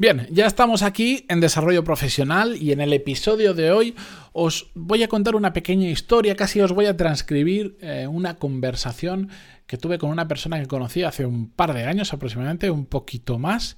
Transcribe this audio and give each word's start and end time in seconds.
Bien, 0.00 0.26
ya 0.30 0.46
estamos 0.46 0.82
aquí 0.82 1.26
en 1.28 1.40
Desarrollo 1.40 1.84
Profesional 1.84 2.56
y 2.56 2.72
en 2.72 2.80
el 2.80 2.94
episodio 2.94 3.52
de 3.52 3.70
hoy 3.70 3.94
os 4.32 4.70
voy 4.74 5.02
a 5.02 5.08
contar 5.08 5.36
una 5.36 5.52
pequeña 5.52 5.90
historia, 5.90 6.36
casi 6.36 6.58
os 6.62 6.72
voy 6.72 6.86
a 6.86 6.96
transcribir 6.96 7.76
eh, 7.82 8.06
una 8.06 8.38
conversación 8.38 9.28
que 9.66 9.76
tuve 9.76 9.98
con 9.98 10.08
una 10.08 10.26
persona 10.26 10.58
que 10.58 10.68
conocí 10.68 11.02
hace 11.02 11.26
un 11.26 11.50
par 11.50 11.74
de 11.74 11.84
años 11.84 12.14
aproximadamente, 12.14 12.70
un 12.70 12.86
poquito 12.86 13.38
más, 13.38 13.76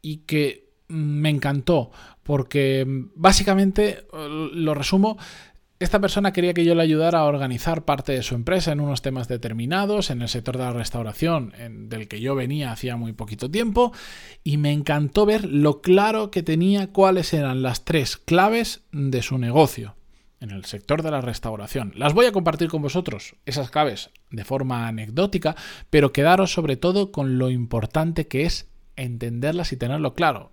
y 0.00 0.24
que 0.24 0.70
me 0.88 1.28
encantó 1.28 1.90
porque 2.22 2.86
básicamente 3.14 4.06
eh, 4.10 4.48
lo 4.54 4.72
resumo, 4.72 5.18
esta 5.80 6.00
persona 6.00 6.32
quería 6.32 6.54
que 6.54 6.64
yo 6.64 6.74
le 6.74 6.82
ayudara 6.82 7.20
a 7.20 7.24
organizar 7.24 7.84
parte 7.84 8.12
de 8.12 8.22
su 8.22 8.34
empresa 8.34 8.72
en 8.72 8.80
unos 8.80 9.00
temas 9.00 9.28
determinados, 9.28 10.10
en 10.10 10.22
el 10.22 10.28
sector 10.28 10.56
de 10.56 10.64
la 10.64 10.72
restauración, 10.72 11.52
del 11.88 12.08
que 12.08 12.20
yo 12.20 12.34
venía 12.34 12.72
hacía 12.72 12.96
muy 12.96 13.12
poquito 13.12 13.50
tiempo, 13.50 13.92
y 14.42 14.56
me 14.56 14.72
encantó 14.72 15.24
ver 15.24 15.44
lo 15.44 15.80
claro 15.80 16.30
que 16.30 16.42
tenía 16.42 16.88
cuáles 16.88 17.32
eran 17.32 17.62
las 17.62 17.84
tres 17.84 18.16
claves 18.16 18.82
de 18.90 19.22
su 19.22 19.38
negocio 19.38 19.94
en 20.40 20.50
el 20.50 20.64
sector 20.64 21.02
de 21.02 21.10
la 21.10 21.20
restauración. 21.20 21.92
Las 21.96 22.14
voy 22.14 22.26
a 22.26 22.32
compartir 22.32 22.68
con 22.68 22.82
vosotros, 22.82 23.36
esas 23.46 23.70
claves, 23.70 24.10
de 24.30 24.44
forma 24.44 24.88
anecdótica, 24.88 25.56
pero 25.90 26.12
quedaros 26.12 26.52
sobre 26.52 26.76
todo 26.76 27.12
con 27.12 27.38
lo 27.38 27.50
importante 27.50 28.26
que 28.26 28.44
es 28.44 28.68
entenderlas 28.96 29.72
y 29.72 29.76
tenerlo 29.76 30.14
claro 30.14 30.52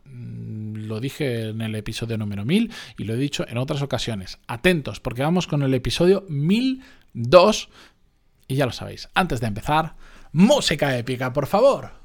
lo 0.85 0.99
dije 0.99 1.49
en 1.49 1.61
el 1.61 1.75
episodio 1.75 2.17
número 2.17 2.45
1000 2.45 2.71
y 2.97 3.03
lo 3.03 3.13
he 3.13 3.17
dicho 3.17 3.45
en 3.47 3.57
otras 3.57 3.81
ocasiones. 3.81 4.39
Atentos, 4.47 4.99
porque 4.99 5.23
vamos 5.23 5.47
con 5.47 5.63
el 5.63 5.73
episodio 5.73 6.25
1002 6.29 7.69
y 8.47 8.55
ya 8.55 8.65
lo 8.65 8.71
sabéis. 8.71 9.09
Antes 9.13 9.41
de 9.41 9.47
empezar, 9.47 9.95
música 10.31 10.97
épica, 10.97 11.33
por 11.33 11.47
favor. 11.47 12.04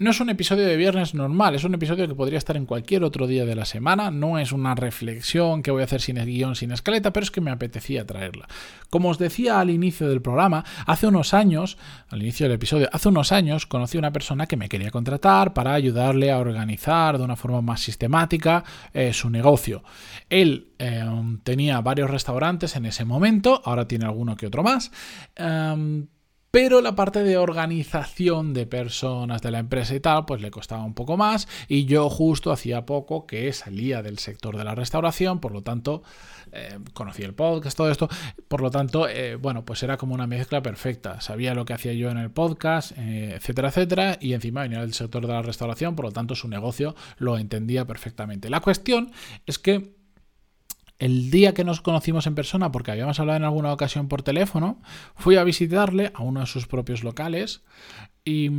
no 0.00 0.12
es 0.12 0.20
un 0.20 0.30
episodio 0.30 0.66
de 0.66 0.78
viernes 0.78 1.12
normal, 1.14 1.54
es 1.54 1.64
un 1.64 1.74
episodio 1.74 2.08
que 2.08 2.14
podría 2.14 2.38
estar 2.38 2.56
en 2.56 2.64
cualquier 2.64 3.04
otro 3.04 3.26
día 3.26 3.44
de 3.44 3.54
la 3.54 3.66
semana, 3.66 4.10
no 4.10 4.38
es 4.38 4.50
una 4.50 4.74
reflexión 4.74 5.62
que 5.62 5.70
voy 5.70 5.82
a 5.82 5.84
hacer 5.84 6.00
sin 6.00 6.16
guion, 6.16 6.56
sin 6.56 6.72
escaleta, 6.72 7.12
pero 7.12 7.22
es 7.22 7.30
que 7.30 7.42
me 7.42 7.50
apetecía 7.50 8.06
traerla. 8.06 8.48
Como 8.88 9.10
os 9.10 9.18
decía 9.18 9.60
al 9.60 9.68
inicio 9.68 10.08
del 10.08 10.22
programa, 10.22 10.64
hace 10.86 11.06
unos 11.06 11.34
años, 11.34 11.76
al 12.08 12.22
inicio 12.22 12.46
del 12.46 12.54
episodio, 12.54 12.88
hace 12.90 13.10
unos 13.10 13.30
años 13.30 13.66
conocí 13.66 13.98
a 13.98 14.00
una 14.00 14.10
persona 14.10 14.46
que 14.46 14.56
me 14.56 14.70
quería 14.70 14.90
contratar 14.90 15.52
para 15.52 15.74
ayudarle 15.74 16.32
a 16.32 16.38
organizar 16.38 17.18
de 17.18 17.24
una 17.24 17.36
forma 17.36 17.60
más 17.60 17.82
sistemática 17.82 18.64
eh, 18.94 19.12
su 19.12 19.28
negocio. 19.28 19.84
Él 20.30 20.68
eh, 20.78 21.04
tenía 21.42 21.78
varios 21.82 22.10
restaurantes 22.10 22.74
en 22.74 22.86
ese 22.86 23.04
momento, 23.04 23.60
ahora 23.66 23.86
tiene 23.86 24.06
alguno 24.06 24.34
que 24.34 24.46
otro 24.46 24.62
más. 24.62 24.90
Em, 25.36 26.06
pero 26.50 26.80
la 26.80 26.94
parte 26.94 27.22
de 27.22 27.36
organización 27.36 28.52
de 28.54 28.66
personas 28.66 29.40
de 29.42 29.50
la 29.50 29.58
empresa 29.60 29.94
y 29.94 30.00
tal, 30.00 30.24
pues 30.24 30.40
le 30.40 30.50
costaba 30.50 30.84
un 30.84 30.94
poco 30.94 31.16
más 31.16 31.48
y 31.68 31.84
yo 31.84 32.08
justo 32.10 32.50
hacía 32.50 32.86
poco 32.86 33.26
que 33.26 33.52
salía 33.52 34.02
del 34.02 34.18
sector 34.18 34.56
de 34.56 34.64
la 34.64 34.74
restauración, 34.74 35.40
por 35.40 35.52
lo 35.52 35.62
tanto, 35.62 36.02
eh, 36.52 36.78
conocí 36.92 37.22
el 37.22 37.34
podcast, 37.34 37.76
todo 37.76 37.90
esto, 37.90 38.08
por 38.48 38.60
lo 38.60 38.70
tanto, 38.70 39.08
eh, 39.08 39.36
bueno, 39.36 39.64
pues 39.64 39.82
era 39.82 39.96
como 39.96 40.14
una 40.14 40.26
mezcla 40.26 40.62
perfecta, 40.62 41.20
sabía 41.20 41.54
lo 41.54 41.64
que 41.64 41.74
hacía 41.74 41.92
yo 41.92 42.10
en 42.10 42.18
el 42.18 42.30
podcast, 42.30 42.92
eh, 42.98 43.34
etcétera, 43.36 43.68
etcétera, 43.68 44.18
y 44.20 44.32
encima 44.32 44.62
venía 44.62 44.80
del 44.80 44.94
sector 44.94 45.26
de 45.26 45.32
la 45.32 45.42
restauración, 45.42 45.94
por 45.94 46.06
lo 46.06 46.12
tanto 46.12 46.34
su 46.34 46.48
negocio 46.48 46.96
lo 47.18 47.38
entendía 47.38 47.86
perfectamente. 47.86 48.50
La 48.50 48.60
cuestión 48.60 49.12
es 49.46 49.58
que 49.58 49.99
el 51.00 51.30
día 51.30 51.54
que 51.54 51.64
nos 51.64 51.80
conocimos 51.80 52.26
en 52.26 52.34
persona, 52.34 52.70
porque 52.70 52.90
habíamos 52.90 53.18
hablado 53.18 53.38
en 53.38 53.44
alguna 53.44 53.72
ocasión 53.72 54.06
por 54.06 54.22
teléfono, 54.22 54.80
fui 55.16 55.36
a 55.36 55.44
visitarle 55.44 56.12
a 56.14 56.22
uno 56.22 56.40
de 56.40 56.46
sus 56.46 56.66
propios 56.66 57.02
locales 57.02 57.62
y, 58.24 58.50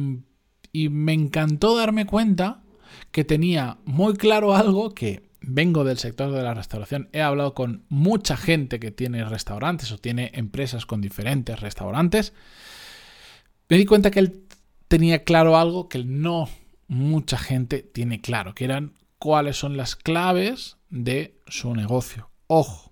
me 0.74 1.14
encantó 1.14 1.78
darme 1.78 2.06
cuenta 2.06 2.64
que 3.12 3.24
tenía 3.24 3.78
muy 3.86 4.16
claro 4.16 4.56
algo 4.56 4.94
que 4.94 5.30
vengo 5.42 5.84
del 5.84 5.98
sector 5.98 6.32
de 6.32 6.42
la 6.42 6.54
restauración, 6.54 7.10
he 7.14 7.22
hablado 7.22 7.54
con 7.54 7.84
mucha 7.90 8.38
gente 8.38 8.80
que 8.80 8.90
tiene 8.90 9.24
restaurantes 9.26 9.92
o 9.92 9.98
tiene 9.98 10.32
empresas 10.34 10.86
con 10.86 11.02
diferentes 11.02 11.60
restaurantes, 11.60 12.34
me 13.70 13.78
di 13.78 13.86
cuenta 13.86 14.12
que 14.12 14.20
él 14.20 14.44
tenía 14.88 15.24
claro 15.24 15.58
algo 15.58 15.90
que 15.90 16.04
no 16.04 16.48
mucha 16.88 17.38
gente 17.38 17.84
tiene 17.84 18.22
claro, 18.22 18.56
que 18.56 18.66
eran 18.66 18.94
cuáles 19.20 19.58
son 19.58 19.78
las 19.78 19.96
claves 19.96 20.78
de 20.90 21.40
su 21.48 21.76
negocio, 21.76 22.31
Ojo, 22.54 22.92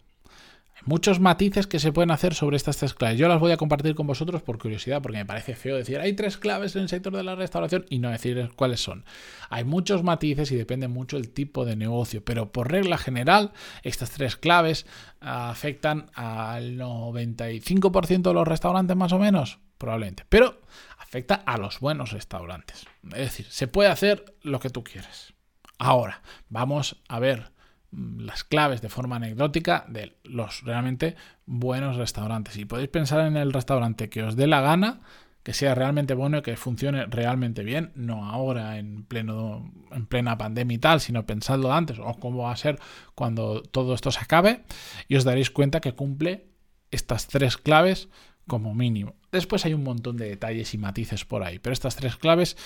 hay 0.74 0.84
muchos 0.86 1.20
matices 1.20 1.68
que 1.68 1.80
se 1.80 1.92
pueden 1.92 2.12
hacer 2.12 2.34
sobre 2.34 2.56
estas 2.56 2.78
tres 2.78 2.94
claves. 2.94 3.20
Yo 3.20 3.28
las 3.28 3.42
voy 3.42 3.52
a 3.52 3.58
compartir 3.58 3.94
con 3.94 4.08
vosotros 4.08 4.42
por 4.42 4.58
curiosidad, 4.58 5.02
porque 5.02 5.18
me 5.18 5.26
parece 5.26 5.54
feo 5.54 5.76
decir 5.76 6.00
hay 6.00 6.14
tres 6.14 6.38
claves 6.38 6.78
en 6.78 6.84
el 6.84 6.88
sector 6.88 7.14
de 7.14 7.24
la 7.24 7.36
restauración 7.36 7.86
y 7.90 8.00
no 8.00 8.10
decir 8.10 8.52
cuáles 8.56 8.82
son. 8.82 9.04
Hay 9.50 9.66
muchos 9.66 10.02
matices 10.02 10.50
y 10.54 10.56
depende 10.56 10.88
mucho 10.88 11.18
el 11.18 11.32
tipo 11.32 11.66
de 11.66 11.76
negocio, 11.76 12.24
pero 12.24 12.54
por 12.54 12.72
regla 12.72 12.98
general, 12.98 13.52
estas 13.84 14.12
tres 14.12 14.38
claves 14.38 14.86
afectan 15.20 16.10
al 16.14 16.78
95% 16.78 18.22
de 18.22 18.34
los 18.34 18.48
restaurantes 18.48 18.96
más 18.96 19.12
o 19.12 19.20
menos, 19.20 19.60
probablemente, 19.78 20.24
pero 20.30 20.62
afecta 21.00 21.36
a 21.36 21.58
los 21.58 21.82
buenos 21.82 22.14
restaurantes. 22.14 22.86
Es 23.12 23.18
decir, 23.18 23.46
se 23.50 23.68
puede 23.68 23.90
hacer 23.90 24.24
lo 24.42 24.62
que 24.62 24.70
tú 24.70 24.86
quieres. 24.86 25.34
Ahora, 25.78 26.22
vamos 26.48 27.02
a 27.10 27.20
ver 27.20 27.59
las 27.92 28.44
claves 28.44 28.82
de 28.82 28.90
forma 28.90 29.16
anecdótica 29.16 29.86
de 29.88 30.16
los 30.24 30.64
realmente 30.64 31.16
buenos 31.46 31.96
restaurantes. 31.96 32.58
Y 32.58 32.66
podéis 32.66 32.90
pensar 32.90 33.26
en 33.26 33.38
el 33.38 33.54
restaurante 33.54 34.10
que 34.10 34.24
os 34.24 34.36
dé 34.36 34.48
la 34.48 34.62
gana, 34.62 35.02
que 35.44 35.54
sea 35.54 35.74
realmente 35.74 36.14
bueno 36.14 36.38
y 36.38 36.42
que 36.42 36.58
funcione 36.58 37.06
realmente 37.06 37.64
bien, 37.64 37.92
no 37.96 38.30
ahora 38.30 38.78
en 38.78 39.04
pleno 39.04 39.72
en 39.92 40.06
plena 40.06 40.38
pandemia 40.38 40.76
y 40.76 40.80
tal, 40.80 41.00
sino 41.00 41.26
pensadlo 41.26 41.74
antes 41.74 41.98
o 42.00 42.14
cómo 42.20 42.44
va 42.44 42.52
a 42.52 42.58
ser 42.58 42.80
cuando 43.16 43.64
todo 43.64 43.96
esto 43.96 44.12
se 44.12 44.20
acabe 44.20 44.64
y 45.08 45.16
os 45.16 45.24
daréis 45.24 45.50
cuenta 45.50 45.80
que 45.80 45.94
cumple 45.94 46.46
estas 46.92 47.28
tres 47.28 47.58
claves 47.58 48.10
como 48.48 48.76
mínimo. 48.76 49.16
Después 49.32 49.66
hay 49.66 49.74
un 49.74 49.84
montón 49.84 50.18
de 50.18 50.28
detalles 50.28 50.74
y 50.74 50.78
matices 50.78 51.24
por 51.24 51.44
ahí, 51.44 51.60
pero 51.60 51.74
estas 51.74 51.96
tres 51.96 52.16
claves, 52.18 52.58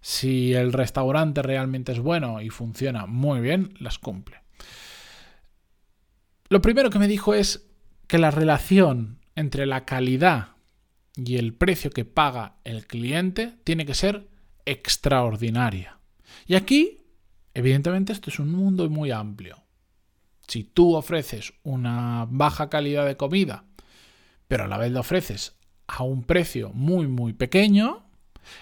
si 0.00 0.54
el 0.54 0.72
restaurante 0.72 1.42
realmente 1.42 1.92
es 1.92 2.00
bueno 2.00 2.40
y 2.40 2.48
funciona 2.48 3.06
muy 3.06 3.40
bien, 3.40 3.74
las 3.78 3.98
cumple. 3.98 4.41
Lo 6.52 6.60
primero 6.60 6.90
que 6.90 6.98
me 6.98 7.08
dijo 7.08 7.32
es 7.32 7.66
que 8.06 8.18
la 8.18 8.30
relación 8.30 9.20
entre 9.36 9.64
la 9.64 9.86
calidad 9.86 10.48
y 11.16 11.38
el 11.38 11.54
precio 11.54 11.90
que 11.90 12.04
paga 12.04 12.56
el 12.64 12.86
cliente 12.86 13.54
tiene 13.64 13.86
que 13.86 13.94
ser 13.94 14.28
extraordinaria. 14.66 15.98
Y 16.46 16.56
aquí, 16.56 16.98
evidentemente, 17.54 18.12
esto 18.12 18.28
es 18.28 18.38
un 18.38 18.52
mundo 18.52 18.90
muy 18.90 19.10
amplio. 19.12 19.62
Si 20.46 20.62
tú 20.62 20.94
ofreces 20.94 21.54
una 21.62 22.26
baja 22.28 22.68
calidad 22.68 23.06
de 23.06 23.16
comida, 23.16 23.64
pero 24.46 24.64
a 24.64 24.68
la 24.68 24.76
vez 24.76 24.92
la 24.92 25.00
ofreces 25.00 25.56
a 25.86 26.02
un 26.02 26.22
precio 26.22 26.70
muy, 26.74 27.06
muy 27.06 27.32
pequeño, 27.32 28.04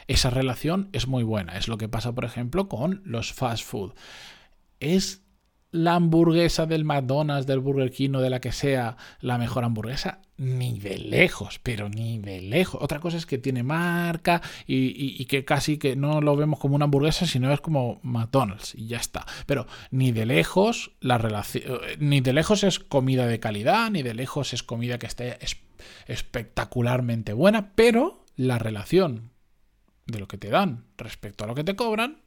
esa 0.07 0.31
relación 0.31 0.91
es 0.93 1.09
muy 1.09 1.25
buena. 1.25 1.59
Es 1.59 1.67
lo 1.67 1.77
que 1.77 1.89
pasa, 1.89 2.15
por 2.15 2.25
ejemplo, 2.25 2.69
con 2.69 3.03
los 3.05 3.33
fast 3.33 3.65
food. 3.65 3.95
Es 4.79 5.25
la 5.73 5.95
hamburguesa 5.95 6.67
del 6.67 6.85
McDonald's, 6.85 7.47
del 7.47 7.61
Burger 7.61 7.91
King 7.91 8.15
o 8.15 8.21
de 8.21 8.31
la 8.31 8.41
que 8.41 8.53
sea 8.53 8.97
la 9.21 9.39
mejor 9.39 9.65
hamburguesa, 9.65 10.21
ni 10.37 10.79
de 10.79 10.99
lejos, 10.99 11.61
pero 11.63 11.89
ni 11.89 12.19
de 12.19 12.41
lejos. 12.41 12.83
Otra 12.83 12.99
cosa 12.99 13.17
es 13.17 13.27
que 13.27 13.39
tiene 13.39 13.63
marca 13.63 14.43
y, 14.67 15.25
que 15.27 15.45
casi 15.45 15.79
que 15.79 15.97
no 15.97 16.21
lo 16.21 16.35
vemos 16.35 16.59
como 16.59 16.75
una 16.75 16.87
hamburguesa, 16.87 17.27
sino 17.27 17.53
es 17.53 17.61
como 17.61 18.01
McDonald's 18.03 18.75
y 18.75 18.87
ya 18.87 18.97
está. 18.97 19.27
Pero 19.47 19.67
ni 19.91 20.13
de 20.13 20.27
lejos 20.27 20.93
la 21.01 21.19
relación, 21.19 21.63
ni 21.99 22.21
de 22.21 22.33
lejos 22.33 22.65
es 22.65 22.81
comida 22.81 23.27
de 23.27 23.39
calidad, 23.39 23.91
ni 23.91 24.03
de 24.03 24.15
lejos 24.15 24.53
es 24.53 24.63
comida 24.63 24.99
que 24.99 25.07
esté 25.07 25.39
espectacularmente 26.07 27.33
buena, 27.33 27.73
pero 27.75 28.25
la 28.37 28.59
relación 28.59 29.31
de 30.07 30.19
lo 30.19 30.27
que 30.27 30.39
te 30.39 30.49
dan 30.49 30.87
respecto 30.97 31.45
a 31.45 31.47
lo 31.47 31.55
que 31.55 31.65
te 31.65 31.77
cobran 31.77 32.23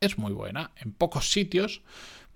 es 0.00 0.18
muy 0.18 0.32
buena. 0.32 0.72
En 0.76 0.92
pocos 0.92 1.30
sitios 1.30 1.82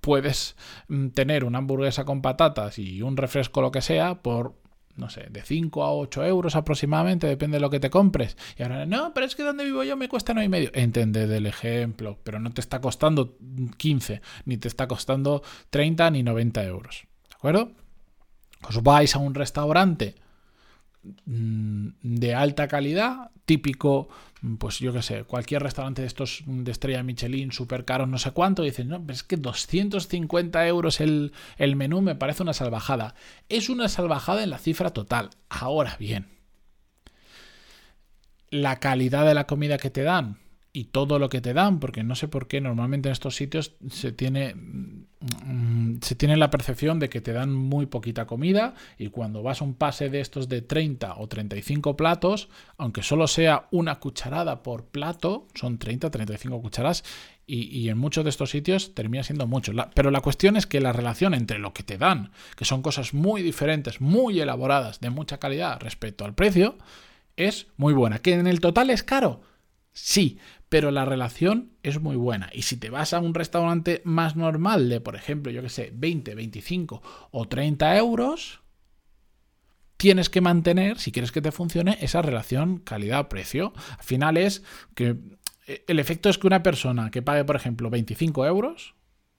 puedes 0.06 0.54
mm, 0.86 1.08
tener 1.08 1.42
una 1.42 1.58
hamburguesa 1.58 2.04
con 2.04 2.22
patatas 2.22 2.78
y 2.78 3.02
un 3.02 3.16
refresco 3.16 3.60
lo 3.60 3.72
que 3.72 3.82
sea 3.82 4.22
por 4.22 4.54
no 4.94 5.10
sé, 5.10 5.26
de 5.28 5.42
5 5.42 5.82
a 5.84 5.92
8 5.92 6.24
euros 6.24 6.54
aproximadamente, 6.56 7.26
depende 7.26 7.56
de 7.56 7.60
lo 7.60 7.68
que 7.68 7.80
te 7.80 7.90
compres. 7.90 8.34
Y 8.56 8.62
ahora, 8.62 8.86
no, 8.86 9.12
pero 9.12 9.26
es 9.26 9.34
que 9.34 9.42
donde 9.42 9.64
vivo 9.64 9.84
yo 9.84 9.94
me 9.94 10.08
cuesta 10.08 10.32
9 10.32 10.46
y 10.46 10.48
medio. 10.48 10.70
Entended 10.72 11.30
el 11.30 11.44
ejemplo, 11.44 12.18
pero 12.24 12.38
no 12.38 12.50
te 12.50 12.62
está 12.62 12.80
costando 12.80 13.36
15, 13.76 14.22
ni 14.46 14.56
te 14.56 14.68
está 14.68 14.88
costando 14.88 15.42
30 15.68 16.12
ni 16.12 16.22
90 16.22 16.64
euros. 16.64 17.04
¿De 17.28 17.34
acuerdo? 17.34 17.72
Os 18.66 18.82
vais 18.82 19.14
a 19.14 19.18
un 19.18 19.34
restaurante 19.34 20.14
mm, 21.26 21.88
de 22.00 22.34
alta 22.34 22.66
calidad, 22.66 23.32
típico, 23.44 24.08
pues 24.58 24.78
yo 24.78 24.92
qué 24.92 25.02
sé, 25.02 25.24
cualquier 25.24 25.62
restaurante 25.62 26.02
de 26.02 26.08
estos 26.08 26.42
de 26.46 26.70
estrella 26.70 27.02
Michelin, 27.02 27.52
súper 27.52 27.84
caro, 27.84 28.06
no 28.06 28.18
sé 28.18 28.32
cuánto, 28.32 28.62
y 28.62 28.66
dicen, 28.66 28.88
no, 28.88 29.02
es 29.08 29.22
que 29.22 29.36
250 29.36 30.66
euros 30.66 31.00
el, 31.00 31.32
el 31.56 31.76
menú 31.76 32.02
me 32.02 32.14
parece 32.14 32.42
una 32.42 32.52
salvajada. 32.52 33.14
Es 33.48 33.68
una 33.68 33.88
salvajada 33.88 34.42
en 34.42 34.50
la 34.50 34.58
cifra 34.58 34.90
total. 34.90 35.30
Ahora 35.48 35.96
bien, 35.98 36.28
la 38.50 38.78
calidad 38.78 39.26
de 39.26 39.34
la 39.34 39.46
comida 39.46 39.78
que 39.78 39.90
te 39.90 40.02
dan, 40.02 40.38
y 40.76 40.84
todo 40.84 41.18
lo 41.18 41.30
que 41.30 41.40
te 41.40 41.54
dan, 41.54 41.80
porque 41.80 42.02
no 42.02 42.14
sé 42.14 42.28
por 42.28 42.48
qué 42.48 42.60
normalmente 42.60 43.08
en 43.08 43.14
estos 43.14 43.34
sitios 43.34 43.72
se 43.88 44.12
tiene, 44.12 44.54
mm, 44.54 46.00
se 46.02 46.14
tiene 46.16 46.36
la 46.36 46.50
percepción 46.50 46.98
de 46.98 47.08
que 47.08 47.22
te 47.22 47.32
dan 47.32 47.50
muy 47.50 47.86
poquita 47.86 48.26
comida 48.26 48.74
y 48.98 49.08
cuando 49.08 49.42
vas 49.42 49.62
a 49.62 49.64
un 49.64 49.72
pase 49.72 50.10
de 50.10 50.20
estos 50.20 50.50
de 50.50 50.60
30 50.60 51.14
o 51.16 51.28
35 51.28 51.96
platos, 51.96 52.50
aunque 52.76 53.02
solo 53.02 53.26
sea 53.26 53.68
una 53.70 54.00
cucharada 54.00 54.62
por 54.62 54.84
plato, 54.84 55.48
son 55.54 55.78
30, 55.78 56.10
35 56.10 56.60
cucharadas 56.60 57.04
y, 57.46 57.88
en 57.88 57.96
muchos 57.96 58.24
de 58.24 58.28
estos 58.28 58.50
sitios 58.50 58.94
termina 58.94 59.22
siendo 59.22 59.46
mucho. 59.46 59.72
pero 59.94 60.10
la 60.10 60.20
cuestión 60.20 60.58
es 60.58 60.66
que 60.66 60.82
la 60.82 60.92
relación 60.92 61.32
entre 61.32 61.58
lo 61.58 61.72
que 61.72 61.84
te 61.84 61.96
dan, 61.96 62.32
que 62.54 62.66
son 62.66 62.82
cosas 62.82 63.14
muy 63.14 63.40
diferentes, 63.40 64.02
muy 64.02 64.40
elaboradas, 64.40 65.00
de 65.00 65.08
mucha 65.08 65.38
calidad 65.38 65.80
respecto 65.80 66.26
al 66.26 66.34
precio, 66.34 66.76
es 67.36 67.68
muy 67.78 67.94
buena. 67.94 68.18
¿Que 68.18 68.34
en 68.34 68.46
el 68.46 68.60
total 68.60 68.90
es 68.90 69.02
caro? 69.02 69.40
Sí, 69.98 70.38
pero 70.68 70.90
la 70.90 71.06
relación 71.06 71.72
es 71.82 72.02
muy 72.02 72.16
buena. 72.16 72.50
Y 72.52 72.62
si 72.62 72.76
te 72.76 72.90
vas 72.90 73.14
a 73.14 73.18
un 73.18 73.32
restaurante 73.32 74.02
más 74.04 74.36
normal 74.36 74.90
de, 74.90 75.00
por 75.00 75.16
ejemplo, 75.16 75.50
yo 75.50 75.62
que 75.62 75.70
sé, 75.70 75.90
20, 75.94 76.34
25 76.34 77.02
o 77.30 77.48
30 77.48 77.96
euros, 77.96 78.60
tienes 79.96 80.28
que 80.28 80.42
mantener, 80.42 80.98
si 80.98 81.12
quieres 81.12 81.32
que 81.32 81.40
te 81.40 81.50
funcione, 81.50 81.96
esa 82.02 82.20
relación 82.20 82.76
calidad-precio. 82.76 83.72
Al 83.98 84.04
final 84.04 84.36
es 84.36 84.62
que 84.94 85.16
eh, 85.66 85.82
el 85.88 85.98
efecto 85.98 86.28
es 86.28 86.36
que 86.36 86.46
una 86.46 86.62
persona 86.62 87.10
que 87.10 87.22
pague, 87.22 87.46
por 87.46 87.56
ejemplo, 87.56 87.88
25 87.88 88.44
euros, 88.44 88.94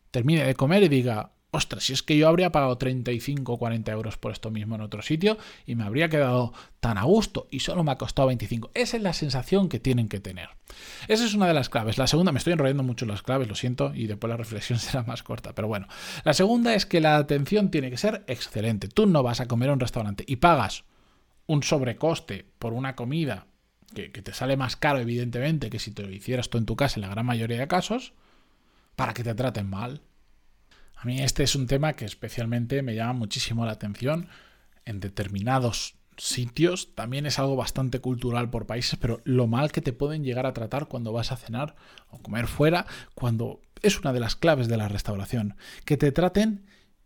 termine 0.10 0.44
de 0.44 0.56
comer 0.56 0.82
y 0.82 0.88
diga, 0.88 1.34
ostras, 1.52 1.86
si 1.86 1.94
es 1.94 2.04
que 2.04 2.18
yo 2.18 2.28
habría 2.28 2.52
pagado 2.52 2.78
35 2.78 3.54
o 3.54 3.58
40 3.58 3.92
euros 3.92 4.18
por 4.18 4.32
esto 4.32 4.52
mismo 4.52 4.76
en 4.76 4.82
otro 4.82 5.02
sitio 5.02 5.38
y 5.66 5.76
me 5.76 5.84
habría 5.84 6.10
quedado 6.10 6.54
tan 6.80 6.98
a 6.98 7.04
gusto 7.04 7.48
y 7.50 7.62
solo 7.62 7.84
me 7.84 7.92
ha 7.92 7.98
costado 7.98 8.28
25. 8.28 8.72
Esa 8.74 8.98
es 8.98 9.04
la 9.04 9.14
sensación 9.14 9.70
que 9.70 9.80
tienen 9.80 10.10
que 10.10 10.20
tener. 10.20 10.50
Esa 11.08 11.26
es 11.26 11.34
una 11.34 11.48
de 11.48 11.54
las 11.54 11.70
claves. 11.70 11.98
La 11.98 12.08
segunda, 12.08 12.32
me 12.32 12.40
estoy 12.40 12.54
enrollando 12.54 12.84
mucho 12.84 13.06
las 13.06 13.22
claves, 13.22 13.48
lo 13.48 13.56
siento, 13.56 13.94
y 13.96 14.08
después 14.08 14.30
la 14.30 14.38
reflexión 14.38 14.80
será 14.80 15.04
más 15.04 15.24
corta, 15.24 15.54
pero 15.54 15.68
bueno. 15.68 15.88
La 16.24 16.34
segunda 16.34 16.76
es 16.76 16.86
que 16.86 17.02
la 17.02 17.18
atención 17.18 17.72
tiene 17.72 17.90
que 17.90 17.98
ser 17.98 18.24
excelente. 18.28 18.88
Tú 18.88 19.06
no 19.06 19.24
vas 19.24 19.40
a 19.40 19.48
comer 19.48 19.70
a 19.70 19.74
un 19.74 19.80
restaurante 19.80 20.24
y 20.28 20.38
pagas 20.38 20.84
un 21.46 21.64
sobrecoste 21.64 22.46
por 22.60 22.74
una 22.74 22.96
comida 22.96 23.48
que, 23.96 24.12
que 24.12 24.22
te 24.22 24.34
sale 24.34 24.58
más 24.58 24.76
caro, 24.76 25.00
evidentemente, 25.00 25.70
que 25.70 25.80
si 25.80 25.92
te 25.92 26.04
lo 26.04 26.12
hicieras 26.12 26.50
tú 26.50 26.58
en 26.58 26.66
tu 26.66 26.76
casa 26.76 26.96
en 26.96 27.02
la 27.02 27.10
gran 27.10 27.26
mayoría 27.26 27.58
de 27.58 27.68
casos, 27.68 28.14
para 28.98 29.14
que 29.14 29.24
te 29.24 29.34
traten 29.34 29.70
mal. 29.70 30.02
A 30.98 31.06
mí 31.06 31.22
este 31.22 31.44
es 31.44 31.56
un 31.56 31.68
tema 31.68 31.94
que 31.94 32.06
especialmente 32.06 32.82
me 32.82 32.96
llama 32.96 33.14
muchísimo 33.14 33.66
la 33.66 33.74
atención 33.74 34.28
en 34.84 35.00
determinados 35.00 35.96
sitios. 36.18 36.96
También 36.96 37.28
es 37.28 37.38
algo 37.38 37.56
bastante 37.56 38.00
cultural 38.00 38.50
por 38.50 38.66
países, 38.66 38.98
pero 39.00 39.22
lo 39.24 39.46
mal 39.46 39.72
que 39.72 39.82
te 39.82 39.94
pueden 39.94 40.24
llegar 40.24 40.48
a 40.48 40.54
tratar 40.54 40.88
cuando 40.88 41.14
vas 41.14 41.32
a 41.32 41.38
cenar 41.38 41.76
o 42.10 42.18
comer 42.20 42.48
fuera, 42.48 42.88
cuando 43.14 43.62
es 43.84 44.00
una 44.00 44.12
de 44.12 44.20
las 44.20 44.36
claves 44.36 44.68
de 44.68 44.78
la 44.78 44.88
restauración. 44.88 45.56
Que 45.86 45.98
te 45.98 46.12
traten 46.12 46.66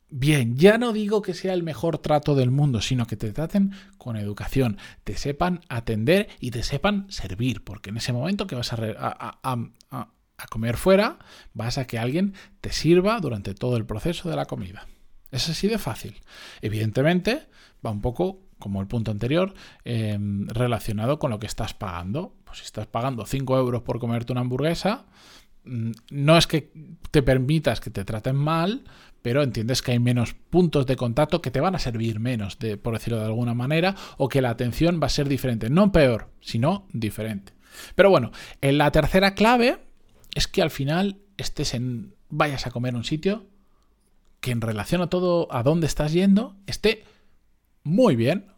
bien. 0.10 0.56
Ya 0.56 0.78
no 0.78 0.94
digo 0.94 1.22
que 1.22 1.34
sea 1.34 1.54
el 1.54 1.64
mejor 1.64 1.98
trato 1.98 2.34
del 2.34 2.50
mundo, 2.50 2.80
sino 2.80 3.08
que 3.08 3.18
te 3.18 3.34
traten 3.34 3.74
con 3.98 4.16
educación, 4.16 4.78
te 5.04 5.18
sepan 5.18 5.60
atender 5.68 6.30
y 6.40 6.52
te 6.52 6.64
sepan 6.64 7.12
servir, 7.12 7.62
porque 7.66 7.90
en 7.90 7.98
ese 7.98 8.14
momento 8.14 8.48
que 8.48 8.56
vas 8.56 8.72
a, 8.72 8.78
a 9.92 10.08
comer 10.48 10.78
fuera, 10.78 11.20
vas 11.54 11.78
a 11.78 11.88
que 11.88 12.00
alguien 12.00 12.34
te 12.62 12.72
sirva 12.72 13.20
durante 13.20 13.54
todo 13.54 13.78
el 13.78 13.86
proceso 13.86 14.30
de 14.30 14.36
la 14.36 14.46
comida. 14.46 14.88
Es 15.32 15.50
así 15.50 15.68
de 15.68 15.78
fácil. 15.78 16.22
Evidentemente, 16.62 17.48
va 17.86 17.92
un 17.92 18.02
poco 18.02 18.40
como 18.62 18.80
el 18.80 18.88
punto 18.88 19.12
anterior, 19.12 19.54
em, 19.84 20.48
relacionado 20.48 21.20
con 21.20 21.32
lo 21.32 21.40
que 21.40 21.48
estás 21.48 21.74
pagando. 21.74 22.36
Pues 22.46 22.60
si 22.60 22.66
estás 22.66 22.88
pagando 22.88 23.26
5 23.26 23.58
euros 23.58 23.82
por 23.82 24.00
comerte 24.00 24.32
una 24.32 24.42
hamburguesa, 24.42 25.06
mm, 25.66 25.92
no 26.12 26.38
es 26.38 26.48
que 26.48 26.72
te 27.12 27.22
permitas 27.24 27.82
que 27.82 27.90
te 27.90 28.06
traten 28.06 28.36
mal, 28.36 28.84
pero 29.22 29.44
entiendes 29.44 29.82
que 29.82 29.92
hay 29.92 30.00
menos 30.00 30.34
puntos 30.34 30.86
de 30.86 30.96
contacto 30.96 31.42
que 31.42 31.52
te 31.52 31.60
van 31.60 31.76
a 31.76 31.80
servir 31.80 32.20
menos, 32.20 32.58
de, 32.60 32.78
por 32.78 32.94
decirlo 32.94 33.20
de 33.20 33.26
alguna 33.26 33.54
manera, 33.54 33.96
o 34.18 34.30
que 34.30 34.42
la 34.42 34.50
atención 34.50 35.00
va 35.02 35.08
a 35.08 35.10
ser 35.10 35.28
diferente. 35.28 35.70
No 35.70 35.92
peor, 35.92 36.30
sino 36.40 36.88
diferente. 36.94 37.54
Pero 37.96 38.10
bueno, 38.10 38.32
en 38.62 38.78
la 38.78 38.92
tercera 38.92 39.34
clave 39.34 39.80
es 40.36 40.48
que 40.48 40.62
al 40.62 40.72
final 40.72 41.22
estés 41.38 41.74
en, 41.74 42.16
vayas 42.30 42.68
a 42.68 42.72
comer 42.72 42.96
un 42.96 43.04
sitio 43.04 43.48
que 44.40 44.52
en 44.52 44.62
relación 44.62 45.02
a 45.02 45.08
todo, 45.08 45.48
a 45.54 45.64
dónde 45.64 45.88
estás 45.88 46.14
yendo, 46.14 46.56
esté 46.66 47.04
muy 47.84 48.16
bien, 48.16 48.52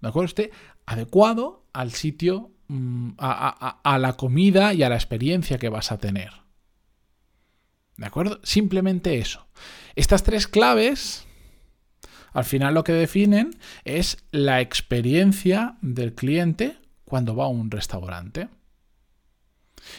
¿de 0.00 0.08
acuerdo? 0.08 0.26
Esté 0.26 0.50
adecuado 0.86 1.64
al 1.72 1.92
sitio, 1.92 2.50
mm, 2.68 3.10
a, 3.18 3.80
a, 3.82 3.98
la 3.98 4.14
comida 4.14 4.74
y 4.74 4.82
a 4.82 4.88
la 4.88 4.96
experiencia 4.96 5.58
que 5.58 5.68
vas 5.68 5.92
a 5.92 5.98
tener. 5.98 6.32
¿De 7.96 8.06
acuerdo? 8.06 8.40
Simplemente 8.42 9.18
eso. 9.18 9.46
Estas 9.94 10.24
tres 10.24 10.48
claves, 10.48 11.26
al 12.32 12.44
final 12.44 12.74
lo 12.74 12.82
que 12.82 12.92
definen 12.92 13.56
es 13.84 14.24
la 14.32 14.60
experiencia 14.60 15.76
del 15.80 16.14
cliente 16.14 16.76
cuando 17.04 17.36
va 17.36 17.44
a 17.44 17.48
un 17.48 17.70
restaurante. 17.70 18.48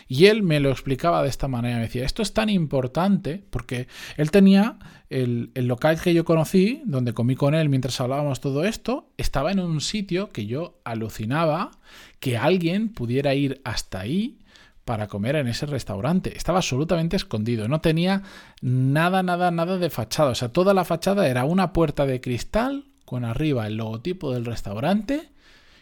Y 0.07 0.25
él 0.27 0.43
me 0.43 0.59
lo 0.59 0.69
explicaba 0.71 1.23
de 1.23 1.29
esta 1.29 1.47
manera, 1.47 1.77
me 1.77 1.83
decía, 1.83 2.05
esto 2.05 2.21
es 2.21 2.33
tan 2.33 2.49
importante 2.49 3.43
porque 3.49 3.87
él 4.17 4.31
tenía 4.31 4.77
el, 5.09 5.51
local 5.55 5.99
que 6.01 6.13
yo 6.13 6.25
conocí, 6.25 6.81
donde 6.85 7.13
comí 7.13 7.35
con 7.35 7.55
él 7.55 7.69
mientras 7.69 7.99
hablábamos 8.01 8.41
todo 8.41 8.65
esto, 8.65 9.09
estaba 9.17 9.51
en 9.51 9.59
un 9.59 9.81
sitio 9.81 10.29
que 10.29 10.45
yo 10.45 10.79
alucinaba 10.83 11.71
que 12.19 12.37
alguien 12.37 12.89
pudiera 12.89 13.33
ir 13.33 13.61
hasta 13.63 13.99
ahí 13.99 14.39
para 14.83 15.07
comer 15.07 15.35
en 15.35 15.47
ese 15.47 15.65
restaurante. 15.65 16.37
Estaba 16.37 16.59
absolutamente 16.59 17.15
escondido, 17.15 17.67
no 17.67 17.81
tenía 17.81 18.21
nada, 18.61 19.23
nada, 19.23 19.49
nada 19.51 19.77
de 19.77 19.89
fachada. 19.89 20.31
O 20.31 20.35
sea, 20.35 20.49
toda 20.49 20.73
la 20.73 20.85
fachada 20.85 21.27
era 21.27 21.45
una 21.45 21.73
puerta 21.73 22.05
de 22.05 22.21
cristal 22.21 22.85
con 23.03 23.25
arriba 23.25 23.67
el 23.67 23.77
logotipo 23.77 24.31
del 24.31 24.45
restaurante, 24.45 25.31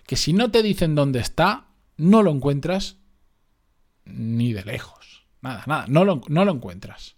que 0.05 0.15
si 0.15 0.33
no 0.33 0.51
te 0.51 0.63
dicen 0.63 0.95
dónde 0.95 1.19
está, 1.19 1.65
no 1.97 2.23
lo 2.23 2.31
encuentras 2.31 2.97
ni 4.05 4.53
de 4.53 4.63
lejos. 4.63 5.25
Nada, 5.41 5.63
nada, 5.67 5.85
no 5.87 6.05
lo, 6.05 6.21
no 6.27 6.45
lo 6.45 6.51
encuentras. 6.51 7.15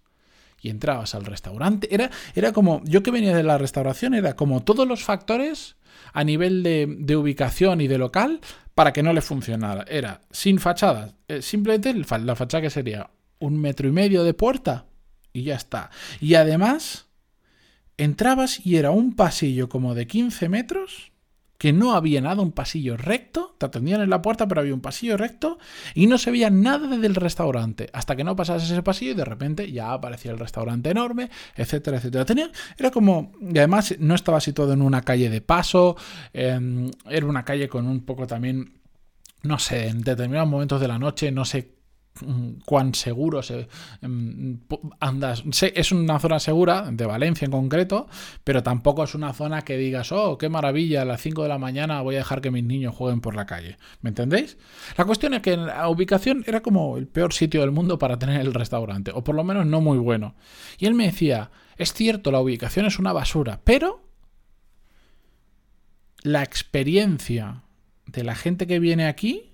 Y 0.61 0.69
entrabas 0.69 1.13
al 1.13 1.25
restaurante. 1.25 1.93
Era, 1.93 2.09
era 2.33 2.51
como, 2.51 2.81
yo 2.85 3.03
que 3.03 3.11
venía 3.11 3.35
de 3.35 3.43
la 3.43 3.57
restauración, 3.57 4.15
era 4.15 4.35
como 4.35 4.63
todos 4.63 4.87
los 4.87 5.03
factores 5.03 5.75
a 6.13 6.23
nivel 6.23 6.63
de, 6.63 7.15
ubicación 7.15 7.81
y 7.81 7.87
de 7.87 7.97
local 7.97 8.41
para 8.73 8.93
que 8.93 9.03
no 9.03 9.13
le 9.13 9.21
funcionara. 9.21 9.85
Era 9.87 10.21
sin 10.31 10.59
fachada, 10.59 11.13
eh, 11.27 11.41
simplemente 11.41 11.93
la 11.93 12.35
fachada 12.35 12.61
que 12.61 12.69
sería 12.69 13.09
un 13.39 13.59
metro 13.59 13.87
y 13.87 13.91
medio 13.91 14.23
de 14.23 14.33
puerta 14.33 14.85
y 15.33 15.43
ya 15.43 15.55
está. 15.55 15.91
Y 16.19 16.35
además, 16.35 17.07
entrabas 17.97 18.65
y 18.65 18.77
era 18.77 18.91
un 18.91 19.15
pasillo 19.15 19.69
como 19.69 19.93
de 19.93 20.07
15 20.07 20.49
metros 20.49 21.11
que 21.57 21.73
no 21.73 21.93
había 21.93 22.21
nada, 22.21 22.41
un 22.41 22.51
pasillo 22.51 22.97
recto, 22.97 23.55
te 23.57 23.65
atendían 23.65 24.01
en 24.01 24.09
la 24.09 24.21
puerta, 24.21 24.47
pero 24.47 24.61
había 24.61 24.73
un 24.73 24.81
pasillo 24.81 25.17
recto 25.17 25.57
y 25.93 26.07
no 26.07 26.17
se 26.17 26.31
veía 26.31 26.49
nada 26.49 26.97
del 26.97 27.15
restaurante, 27.15 27.89
hasta 27.93 28.15
que 28.15 28.23
no 28.23 28.35
pasas 28.35 28.63
ese 28.63 28.83
pasillo 28.83 29.11
y 29.11 29.15
de 29.15 29.25
repente 29.25 29.71
ya 29.71 29.93
aparecía 29.93 30.31
el 30.31 30.39
restaurante 30.39 30.89
enorme, 30.89 31.29
etcétera, 31.55 31.97
etcétera. 31.97 32.25
Tenía, 32.25 32.51
era 32.77 32.91
como, 32.91 33.31
y 33.41 33.57
además 33.57 33.95
no 33.99 34.15
estaba 34.15 34.41
situado 34.41 34.73
en 34.73 34.81
una 34.81 35.01
calle 35.01 35.29
de 35.29 35.41
paso, 35.41 35.95
em, 36.33 36.91
era 37.09 37.25
una 37.25 37.45
calle 37.45 37.69
con 37.69 37.87
un 37.87 38.01
poco 38.01 38.27
también 38.27 38.73
no 39.43 39.59
sé, 39.59 39.89
en 39.89 40.01
determinados 40.01 40.49
momentos 40.49 40.81
de 40.81 40.87
la 40.87 40.97
noche, 40.97 41.31
no 41.31 41.45
sé 41.45 41.74
cuán 42.65 42.93
seguro 42.93 43.43
se, 43.43 43.67
em, 44.01 44.59
andas. 44.99 45.43
Es 45.61 45.91
una 45.91 46.19
zona 46.19 46.39
segura, 46.39 46.89
de 46.91 47.05
Valencia 47.05 47.45
en 47.45 47.51
concreto, 47.51 48.07
pero 48.43 48.63
tampoco 48.63 49.03
es 49.03 49.15
una 49.15 49.33
zona 49.33 49.63
que 49.63 49.77
digas, 49.77 50.11
oh, 50.11 50.37
qué 50.37 50.49
maravilla, 50.49 51.01
a 51.01 51.05
las 51.05 51.21
5 51.21 51.43
de 51.43 51.49
la 51.49 51.57
mañana 51.57 52.01
voy 52.01 52.15
a 52.15 52.19
dejar 52.19 52.41
que 52.41 52.51
mis 52.51 52.63
niños 52.63 52.95
jueguen 52.95 53.21
por 53.21 53.35
la 53.35 53.45
calle. 53.45 53.77
¿Me 54.01 54.09
entendéis? 54.09 54.57
La 54.97 55.05
cuestión 55.05 55.33
es 55.33 55.41
que 55.41 55.57
la 55.57 55.87
ubicación 55.89 56.43
era 56.47 56.61
como 56.61 56.97
el 56.97 57.07
peor 57.07 57.33
sitio 57.33 57.61
del 57.61 57.71
mundo 57.71 57.99
para 57.99 58.17
tener 58.17 58.41
el 58.41 58.53
restaurante, 58.53 59.11
o 59.13 59.23
por 59.23 59.35
lo 59.35 59.43
menos 59.43 59.65
no 59.65 59.81
muy 59.81 59.97
bueno. 59.97 60.35
Y 60.77 60.85
él 60.85 60.93
me 60.93 61.05
decía, 61.05 61.51
es 61.77 61.93
cierto, 61.93 62.31
la 62.31 62.39
ubicación 62.39 62.85
es 62.85 62.99
una 62.99 63.13
basura, 63.13 63.61
pero 63.63 64.03
la 66.23 66.43
experiencia 66.43 67.63
de 68.07 68.23
la 68.23 68.35
gente 68.35 68.67
que 68.67 68.79
viene 68.79 69.07
aquí 69.07 69.51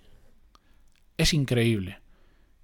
es 1.17 1.33
increíble. 1.33 2.00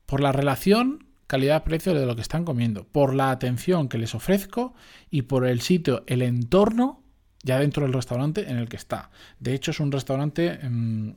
Por 0.08 0.22
la 0.22 0.32
relación 0.32 1.06
calidad-precio 1.28 1.94
de 1.94 2.06
lo 2.06 2.16
que 2.16 2.22
están 2.22 2.46
comiendo, 2.46 2.86
por 2.86 3.14
la 3.14 3.30
atención 3.30 3.90
que 3.90 3.98
les 3.98 4.16
ofrezco 4.16 4.74
y 5.12 5.24
por 5.24 5.46
el 5.46 5.62
sitio, 5.62 6.04
el 6.08 6.22
entorno 6.22 7.04
ya 7.44 7.60
dentro 7.60 7.84
del 7.84 7.94
restaurante 7.94 8.50
en 8.50 8.58
el 8.58 8.68
que 8.68 8.78
está. 8.78 9.12
De 9.40 9.54
hecho, 9.54 9.72
es 9.72 9.80
un 9.80 9.92
restaurante 9.92 10.58
mm, 10.64 11.12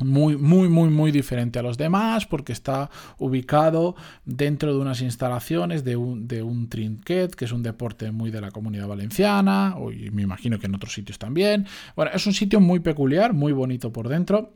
muy, 0.00 0.36
muy, 0.36 0.68
muy, 0.68 0.88
muy 0.88 1.10
diferente 1.10 1.58
a 1.58 1.62
los 1.62 1.78
demás 1.78 2.26
porque 2.26 2.52
está 2.52 2.90
ubicado 3.18 3.96
dentro 4.24 4.74
de 4.74 4.80
unas 4.80 5.00
instalaciones 5.00 5.84
de 5.84 5.96
un, 5.96 6.28
de 6.28 6.42
un 6.42 6.68
trinquet, 6.68 7.34
que 7.34 7.46
es 7.46 7.52
un 7.52 7.62
deporte 7.62 8.10
muy 8.10 8.30
de 8.30 8.40
la 8.40 8.50
comunidad 8.50 8.88
valenciana, 8.88 9.74
y 9.96 10.10
me 10.10 10.22
imagino 10.22 10.58
que 10.58 10.66
en 10.66 10.74
otros 10.74 10.92
sitios 10.92 11.18
también. 11.18 11.66
Bueno, 11.94 12.10
es 12.12 12.26
un 12.26 12.34
sitio 12.34 12.60
muy 12.60 12.80
peculiar, 12.80 13.32
muy 13.32 13.52
bonito 13.52 13.92
por 13.92 14.08
dentro. 14.08 14.52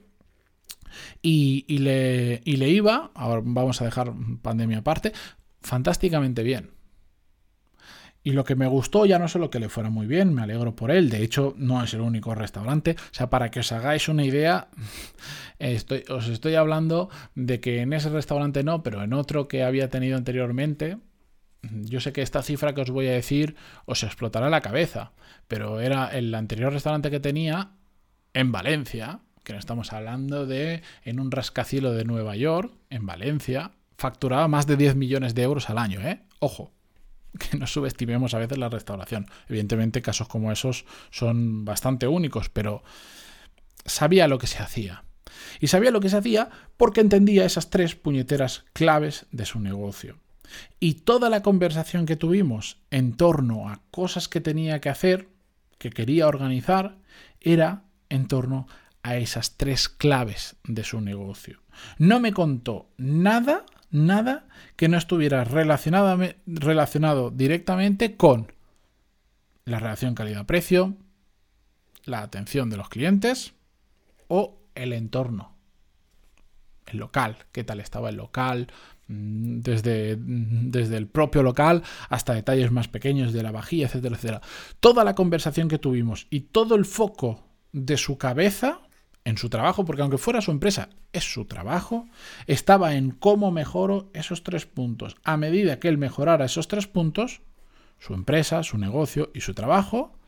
Y, 1.22 1.64
le 1.78 2.68
iba, 2.68 3.10
ahora 3.14 3.42
vamos 3.44 3.80
a 3.80 3.84
dejar 3.84 4.12
pandemia 4.42 4.78
aparte, 4.78 5.12
fantásticamente 5.60 6.42
bien. 6.42 6.70
Y 8.22 8.32
lo 8.32 8.44
que 8.44 8.54
me 8.54 8.66
gustó 8.66 9.06
ya 9.06 9.18
no 9.18 9.28
solo 9.28 9.48
que 9.48 9.60
le 9.60 9.70
fuera 9.70 9.88
muy 9.88 10.06
bien, 10.06 10.34
me 10.34 10.42
alegro 10.42 10.76
por 10.76 10.90
él, 10.90 11.08
de 11.08 11.22
hecho 11.22 11.54
no 11.56 11.82
es 11.82 11.94
el 11.94 12.02
único 12.02 12.34
restaurante, 12.34 12.96
o 12.98 13.14
sea, 13.14 13.30
para 13.30 13.50
que 13.50 13.60
os 13.60 13.72
hagáis 13.72 14.08
una 14.08 14.24
idea, 14.24 14.68
estoy, 15.58 16.04
os 16.10 16.28
estoy 16.28 16.54
hablando 16.54 17.08
de 17.34 17.60
que 17.60 17.80
en 17.80 17.94
ese 17.94 18.10
restaurante 18.10 18.62
no, 18.62 18.82
pero 18.82 19.02
en 19.02 19.14
otro 19.14 19.48
que 19.48 19.62
había 19.62 19.88
tenido 19.88 20.18
anteriormente, 20.18 20.98
yo 21.62 22.00
sé 22.00 22.12
que 22.12 22.22
esta 22.22 22.42
cifra 22.42 22.74
que 22.74 22.82
os 22.82 22.90
voy 22.90 23.06
a 23.08 23.12
decir 23.12 23.56
os 23.84 24.02
explotará 24.02 24.50
la 24.50 24.60
cabeza, 24.60 25.12
pero 25.48 25.80
era 25.80 26.08
el 26.08 26.34
anterior 26.34 26.72
restaurante 26.72 27.10
que 27.10 27.20
tenía 27.20 27.72
en 28.32 28.52
Valencia, 28.52 29.20
que 29.44 29.52
no 29.52 29.58
estamos 29.58 29.92
hablando 29.92 30.46
de 30.46 30.82
en 31.04 31.20
un 31.20 31.30
rascacielo 31.30 31.92
de 31.92 32.04
Nueva 32.04 32.36
York, 32.36 32.72
en 32.90 33.06
Valencia, 33.06 33.72
facturaba 33.96 34.48
más 34.48 34.66
de 34.66 34.76
10 34.76 34.96
millones 34.96 35.34
de 35.34 35.42
euros 35.42 35.70
al 35.70 35.78
año, 35.78 36.00
¿eh? 36.00 36.22
Ojo, 36.38 36.72
que 37.38 37.56
no 37.56 37.66
subestimemos 37.66 38.34
a 38.34 38.38
veces 38.38 38.58
la 38.58 38.68
restauración. 38.68 39.26
Evidentemente 39.48 40.02
casos 40.02 40.28
como 40.28 40.52
esos 40.52 40.84
son 41.10 41.64
bastante 41.64 42.08
únicos, 42.08 42.48
pero 42.48 42.82
sabía 43.84 44.28
lo 44.28 44.38
que 44.38 44.46
se 44.46 44.62
hacía. 44.62 45.04
Y 45.60 45.68
sabía 45.68 45.90
lo 45.90 46.00
que 46.00 46.08
se 46.08 46.16
hacía 46.16 46.50
porque 46.76 47.00
entendía 47.00 47.44
esas 47.44 47.70
tres 47.70 47.94
puñeteras 47.94 48.64
claves 48.72 49.26
de 49.30 49.46
su 49.46 49.60
negocio. 49.60 50.18
Y 50.80 50.94
toda 50.94 51.30
la 51.30 51.42
conversación 51.42 52.06
que 52.06 52.16
tuvimos 52.16 52.78
en 52.90 53.16
torno 53.16 53.68
a 53.68 53.80
cosas 53.90 54.28
que 54.28 54.40
tenía 54.40 54.80
que 54.80 54.88
hacer, 54.88 55.28
que 55.78 55.90
quería 55.90 56.26
organizar, 56.26 56.96
era 57.40 57.84
en 58.08 58.26
torno 58.26 58.66
a 59.02 59.16
esas 59.16 59.56
tres 59.56 59.88
claves 59.88 60.56
de 60.64 60.84
su 60.84 61.00
negocio. 61.00 61.60
No 61.98 62.20
me 62.20 62.32
contó 62.32 62.90
nada 62.96 63.64
nada 63.90 64.46
que 64.76 64.88
no 64.88 64.96
estuviera 64.96 65.44
relacionado, 65.44 67.30
directamente 67.30 68.16
con 68.16 68.52
la 69.64 69.78
relación 69.78 70.14
calidad-precio, 70.14 70.96
la 72.04 72.22
atención 72.22 72.70
de 72.70 72.76
los 72.76 72.88
clientes 72.88 73.52
o 74.28 74.58
el 74.74 74.92
entorno, 74.92 75.52
el 76.86 76.98
local, 76.98 77.38
qué 77.52 77.64
tal 77.64 77.80
estaba 77.80 78.08
el 78.08 78.16
local, 78.16 78.68
mm, 79.08 79.60
desde, 79.60 80.16
mm, 80.16 80.70
desde, 80.70 80.96
el 80.96 81.06
propio 81.06 81.42
local 81.42 81.82
hasta 82.08 82.34
detalles 82.34 82.70
más 82.70 82.88
pequeños 82.88 83.32
de 83.32 83.42
la 83.42 83.52
vajilla, 83.52 83.86
etcétera, 83.86 84.16
etcétera. 84.16 84.40
Toda 84.80 85.04
la 85.04 85.14
conversación 85.14 85.68
que 85.68 85.78
tuvimos 85.78 86.26
y 86.30 86.40
todo 86.40 86.74
el 86.74 86.84
foco 86.84 87.44
de 87.72 87.96
su 87.96 88.18
cabeza 88.18 88.80
en 89.24 89.36
su 89.36 89.50
trabajo, 89.50 89.84
porque 89.84 90.02
aunque 90.02 90.18
fuera 90.18 90.40
su 90.40 90.50
empresa, 90.50 90.88
es 91.12 91.24
su 91.32 91.44
trabajo, 91.44 92.08
estaba 92.46 92.94
en 92.94 93.10
cómo 93.10 93.50
mejoro 93.50 94.10
esos 94.14 94.42
tres 94.42 94.66
puntos. 94.66 95.16
A 95.24 95.36
medida 95.36 95.78
que 95.78 95.88
él 95.88 95.98
mejorara 95.98 96.46
esos 96.46 96.68
tres 96.68 96.86
puntos, 96.86 97.42
su 97.98 98.14
empresa, 98.14 98.62
su 98.62 98.78
negocio 98.78 99.30
y 99.34 99.40
su 99.40 99.54
trabajo 99.54 100.18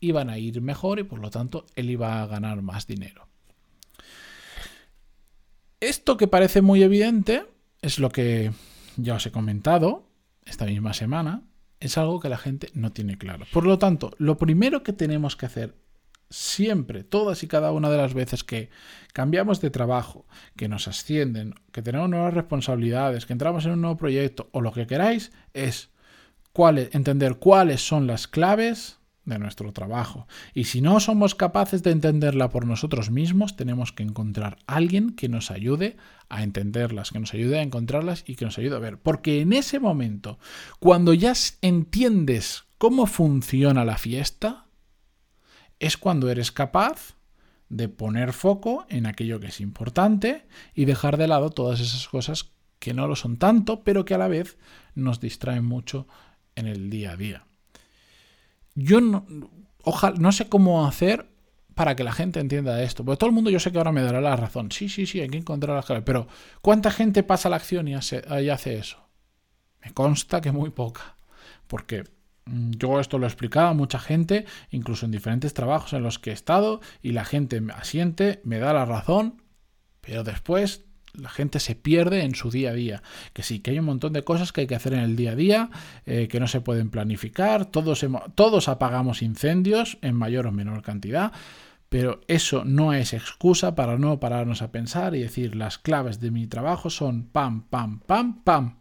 iban 0.00 0.30
a 0.30 0.38
ir 0.38 0.60
mejor 0.60 0.98
y 0.98 1.04
por 1.04 1.18
lo 1.18 1.30
tanto 1.30 1.66
él 1.74 1.90
iba 1.90 2.22
a 2.22 2.26
ganar 2.26 2.62
más 2.62 2.86
dinero. 2.86 3.26
Esto 5.80 6.16
que 6.16 6.28
parece 6.28 6.60
muy 6.60 6.82
evidente 6.82 7.46
es 7.82 7.98
lo 7.98 8.10
que 8.10 8.52
ya 8.96 9.14
os 9.14 9.26
he 9.26 9.32
comentado 9.32 10.08
esta 10.44 10.66
misma 10.66 10.92
semana, 10.92 11.42
es 11.80 11.96
algo 11.98 12.20
que 12.20 12.28
la 12.28 12.38
gente 12.38 12.70
no 12.74 12.92
tiene 12.92 13.16
claro. 13.16 13.46
Por 13.52 13.64
lo 13.64 13.78
tanto, 13.78 14.12
lo 14.18 14.36
primero 14.36 14.82
que 14.82 14.92
tenemos 14.92 15.36
que 15.36 15.46
hacer 15.46 15.76
siempre, 16.30 17.04
todas 17.04 17.42
y 17.42 17.48
cada 17.48 17.72
una 17.72 17.90
de 17.90 17.96
las 17.96 18.14
veces 18.14 18.44
que 18.44 18.70
cambiamos 19.12 19.60
de 19.60 19.70
trabajo, 19.70 20.26
que 20.56 20.68
nos 20.68 20.88
ascienden, 20.88 21.54
que 21.72 21.82
tenemos 21.82 22.08
nuevas 22.10 22.34
responsabilidades, 22.34 23.26
que 23.26 23.32
entramos 23.32 23.64
en 23.64 23.72
un 23.72 23.80
nuevo 23.80 23.96
proyecto 23.96 24.48
o 24.52 24.60
lo 24.60 24.72
que 24.72 24.86
queráis, 24.86 25.32
es 25.54 25.90
entender 26.92 27.36
cuáles 27.36 27.86
son 27.86 28.08
las 28.08 28.26
claves 28.26 28.98
de 29.24 29.38
nuestro 29.38 29.72
trabajo. 29.72 30.26
Y 30.54 30.64
si 30.64 30.80
no 30.80 30.98
somos 30.98 31.34
capaces 31.34 31.82
de 31.82 31.92
entenderla 31.92 32.48
por 32.48 32.66
nosotros 32.66 33.10
mismos, 33.10 33.56
tenemos 33.56 33.92
que 33.92 34.02
encontrar 34.02 34.58
a 34.66 34.76
alguien 34.76 35.10
que 35.10 35.28
nos 35.28 35.50
ayude 35.50 35.96
a 36.28 36.42
entenderlas, 36.42 37.10
que 37.10 37.20
nos 37.20 37.32
ayude 37.34 37.58
a 37.58 37.62
encontrarlas 37.62 38.24
y 38.26 38.34
que 38.34 38.44
nos 38.44 38.58
ayude 38.58 38.74
a 38.74 38.80
ver. 38.80 38.98
Porque 38.98 39.40
en 39.40 39.52
ese 39.52 39.78
momento, 39.78 40.38
cuando 40.80 41.14
ya 41.14 41.32
entiendes 41.62 42.64
cómo 42.78 43.06
funciona 43.06 43.84
la 43.84 43.98
fiesta, 43.98 44.66
es 45.80 45.96
cuando 45.96 46.30
eres 46.30 46.52
capaz 46.52 47.14
de 47.68 47.88
poner 47.88 48.32
foco 48.32 48.86
en 48.88 49.06
aquello 49.06 49.40
que 49.40 49.48
es 49.48 49.60
importante 49.60 50.46
y 50.74 50.84
dejar 50.84 51.16
de 51.16 51.28
lado 51.28 51.50
todas 51.50 51.80
esas 51.80 52.08
cosas 52.08 52.50
que 52.78 52.94
no 52.94 53.06
lo 53.08 53.16
son 53.16 53.36
tanto, 53.36 53.82
pero 53.82 54.04
que 54.04 54.14
a 54.14 54.18
la 54.18 54.28
vez 54.28 54.56
nos 54.94 55.20
distraen 55.20 55.64
mucho 55.64 56.06
en 56.54 56.66
el 56.66 56.90
día 56.90 57.12
a 57.12 57.16
día. 57.16 57.44
Yo 58.74 59.00
no, 59.00 59.26
ojalá, 59.82 60.16
no 60.18 60.32
sé 60.32 60.48
cómo 60.48 60.86
hacer 60.86 61.28
para 61.78 61.94
que 61.94 62.02
la 62.02 62.10
gente 62.10 62.40
entienda 62.40 62.82
esto. 62.82 63.04
Porque 63.04 63.18
todo 63.18 63.30
el 63.30 63.34
mundo 63.36 63.50
yo 63.50 63.60
sé 63.60 63.70
que 63.70 63.78
ahora 63.78 63.92
me 63.92 64.02
dará 64.02 64.20
la 64.20 64.34
razón. 64.34 64.72
Sí, 64.72 64.88
sí, 64.88 65.06
sí, 65.06 65.20
hay 65.20 65.28
que 65.28 65.38
encontrar 65.38 65.76
las 65.76 65.86
claves. 65.86 66.02
Pero 66.04 66.26
¿cuánta 66.60 66.90
gente 66.90 67.22
pasa 67.22 67.48
la 67.48 67.54
acción 67.54 67.86
y 67.86 67.94
hace, 67.94 68.24
eso? 68.76 68.98
Me 69.84 69.92
consta 69.92 70.40
que 70.40 70.50
muy 70.50 70.70
poca. 70.70 71.14
Porque 71.68 72.02
yo 72.50 73.00
esto 73.00 73.18
lo 73.18 73.26
he 73.26 73.28
explicado 73.28 73.68
a 73.68 73.74
mucha 73.74 73.98
gente, 73.98 74.46
incluso 74.70 75.06
en 75.06 75.12
diferentes 75.12 75.54
trabajos 75.54 75.92
en 75.92 76.02
los 76.02 76.18
que 76.18 76.30
he 76.30 76.34
estado, 76.34 76.80
y 77.02 77.12
la 77.12 77.24
gente 77.24 77.60
me 77.60 77.72
asiente, 77.72 78.40
me 78.44 78.58
da 78.58 78.72
la 78.72 78.84
razón, 78.84 79.42
pero 80.00 80.24
después 80.24 80.84
la 81.12 81.28
gente 81.28 81.60
se 81.60 81.74
pierde 81.74 82.22
en 82.22 82.34
su 82.34 82.50
día 82.50 82.70
a 82.70 82.74
día. 82.74 83.02
Que 83.32 83.42
sí, 83.42 83.60
que 83.60 83.72
hay 83.72 83.78
un 83.78 83.86
montón 83.86 84.12
de 84.12 84.24
cosas 84.24 84.52
que 84.52 84.62
hay 84.62 84.66
que 84.66 84.74
hacer 84.74 84.94
en 84.94 85.00
el 85.00 85.16
día 85.16 85.32
a 85.32 85.36
día, 85.36 85.70
eh, 86.06 86.28
que 86.28 86.40
no 86.40 86.46
se 86.46 86.60
pueden 86.60 86.90
planificar, 86.90 87.66
todos, 87.66 88.04
todos 88.34 88.68
apagamos 88.68 89.22
incendios 89.22 89.98
en 90.02 90.14
mayor 90.14 90.46
o 90.46 90.52
menor 90.52 90.82
cantidad, 90.82 91.32
pero 91.88 92.20
eso 92.28 92.64
no 92.64 92.92
es 92.92 93.12
excusa 93.14 93.74
para 93.74 93.98
no 93.98 94.20
pararnos 94.20 94.62
a 94.62 94.70
pensar 94.70 95.14
y 95.14 95.20
decir 95.20 95.54
las 95.56 95.78
claves 95.78 96.20
de 96.20 96.30
mi 96.30 96.46
trabajo 96.46 96.90
son 96.90 97.24
pam, 97.24 97.62
pam, 97.62 98.00
pam, 98.00 98.42
pam. 98.44 98.78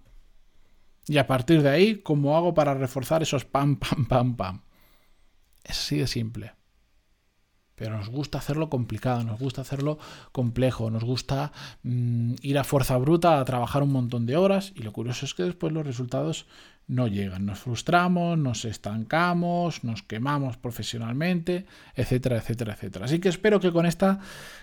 Y 1.07 1.17
a 1.17 1.27
partir 1.27 1.61
de 1.61 1.69
ahí, 1.69 1.95
¿cómo 2.01 2.35
hago 2.35 2.53
para 2.53 2.73
reforzar 2.73 3.21
esos 3.21 3.45
pam, 3.45 3.77
pam, 3.77 4.05
pam, 4.05 4.35
pam? 4.35 4.61
Es 5.63 5.79
así 5.79 5.97
de 5.97 6.07
simple. 6.07 6.53
Pero 7.75 7.95
nos 7.95 8.09
gusta 8.09 8.39
hacerlo 8.39 8.69
complicado, 8.69 9.23
nos 9.23 9.39
gusta 9.39 9.61
hacerlo 9.61 9.99
complejo, 10.31 10.89
nos 10.89 11.03
gusta 11.03 11.51
mm, 11.83 12.33
ir 12.41 12.57
a 12.57 12.63
fuerza 12.63 12.97
bruta 12.97 13.39
a 13.39 13.45
trabajar 13.45 13.83
un 13.83 13.91
montón 13.91 14.25
de 14.25 14.35
horas 14.35 14.73
y 14.75 14.81
lo 14.81 14.91
curioso 14.91 15.25
es 15.25 15.35
que 15.35 15.43
después 15.43 15.71
los 15.71 15.85
resultados 15.85 16.47
no 16.87 17.07
llegan. 17.07 17.45
Nos 17.45 17.59
frustramos, 17.59 18.37
nos 18.37 18.65
estancamos, 18.65 19.83
nos 19.83 20.01
quemamos 20.01 20.57
profesionalmente, 20.57 21.67
etcétera, 21.93 22.37
etcétera, 22.37 22.73
etcétera. 22.73 23.05
Así 23.05 23.19
que 23.19 23.29
espero 23.29 23.59
que 23.59 23.71
con 23.71 23.85
esta 23.85 24.21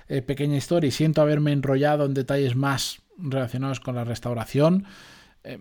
eh, 0.09 0.21
pequeña 0.21 0.57
historia 0.57 0.89
y 0.89 0.91
siento 0.91 1.23
haberme 1.23 1.53
enrollado 1.53 2.07
en 2.07 2.15
detalles 2.15 2.57
más 2.57 3.03
relacionados 3.17 3.79
con 3.79 3.95
la 3.95 4.03
restauración, 4.03 4.87
eh, 5.47 5.59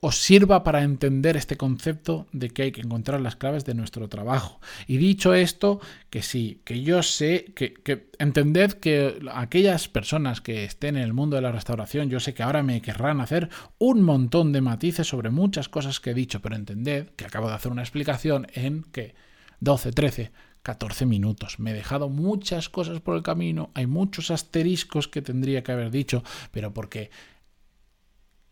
os 0.00 0.16
sirva 0.16 0.62
para 0.62 0.84
entender 0.84 1.36
este 1.36 1.56
concepto 1.56 2.28
de 2.30 2.50
que 2.50 2.62
hay 2.62 2.72
que 2.72 2.82
encontrar 2.82 3.20
las 3.20 3.34
claves 3.34 3.64
de 3.64 3.74
nuestro 3.74 4.08
trabajo. 4.08 4.60
Y 4.86 4.96
dicho 4.96 5.34
esto, 5.34 5.80
que 6.08 6.22
sí, 6.22 6.60
que 6.64 6.82
yo 6.82 7.02
sé, 7.02 7.46
que, 7.56 7.74
que, 7.74 8.10
entended 8.20 8.74
que 8.74 9.18
aquellas 9.32 9.88
personas 9.88 10.40
que 10.40 10.64
estén 10.64 10.96
en 10.96 11.02
el 11.02 11.14
mundo 11.14 11.34
de 11.34 11.42
la 11.42 11.50
restauración, 11.50 12.10
yo 12.10 12.20
sé 12.20 12.32
que 12.32 12.44
ahora 12.44 12.62
me 12.62 12.80
querrán 12.80 13.20
hacer 13.20 13.48
un 13.78 14.02
montón 14.02 14.52
de 14.52 14.60
matices 14.60 15.08
sobre 15.08 15.30
muchas 15.30 15.68
cosas 15.68 15.98
que 15.98 16.10
he 16.10 16.14
dicho, 16.14 16.40
pero 16.40 16.54
entended 16.54 17.08
que 17.16 17.24
acabo 17.24 17.48
de 17.48 17.54
hacer 17.54 17.72
una 17.72 17.82
explicación 17.82 18.46
en 18.54 18.84
que 18.84 19.16
12, 19.58 19.90
13, 19.90 20.30
14 20.62 21.06
minutos. 21.06 21.58
Me 21.58 21.72
he 21.72 21.74
dejado 21.74 22.08
muchas 22.08 22.68
cosas 22.68 23.00
por 23.00 23.16
el 23.16 23.22
camino, 23.22 23.70
hay 23.74 23.86
muchos 23.86 24.30
asteriscos 24.30 25.08
que 25.08 25.22
tendría 25.22 25.62
que 25.64 25.72
haber 25.72 25.90
dicho, 25.90 26.22
pero 26.52 26.72
porque 26.72 27.10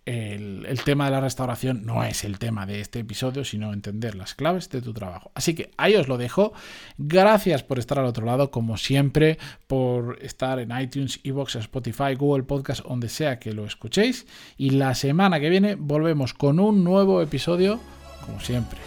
el, 0.04 0.80
tema 0.84 1.04
de 1.04 1.12
la 1.12 1.20
restauración 1.20 1.84
no 1.86 2.02
es 2.02 2.24
el 2.24 2.38
tema 2.38 2.66
de 2.66 2.80
este 2.80 3.00
episodio, 3.00 3.44
sino 3.44 3.72
entender 3.72 4.14
las 4.14 4.34
claves 4.34 4.68
de 4.68 4.82
tu 4.82 4.92
trabajo. 4.92 5.30
Así 5.34 5.54
que 5.54 5.70
ahí 5.76 5.94
os 5.94 6.08
lo 6.08 6.18
dejo. 6.18 6.52
Gracias 6.98 7.62
por 7.62 7.78
estar 7.78 7.98
al 7.98 8.06
otro 8.06 8.26
lado, 8.26 8.50
como 8.50 8.76
siempre, 8.76 9.38
por 9.66 10.18
estar 10.20 10.58
en 10.58 10.76
iTunes, 10.78 11.20
Evox, 11.22 11.56
Spotify, 11.56 12.14
Google 12.16 12.44
Podcast, 12.44 12.84
donde 12.84 13.08
sea 13.08 13.38
que 13.38 13.52
lo 13.52 13.64
escuchéis. 13.64 14.26
Y 14.56 14.70
la 14.70 14.94
semana 14.94 15.38
que 15.38 15.50
viene 15.50 15.76
volvemos 15.76 16.34
con 16.34 16.58
un 16.58 16.82
nuevo 16.82 17.22
episodio, 17.22 17.80
como 18.26 18.40
siempre. 18.40 18.80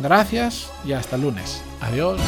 Gracias 0.00 0.72
y 0.84 0.92
hasta 0.92 1.16
el 1.16 1.22
lunes. 1.22 1.62
Adiós. 1.80 2.20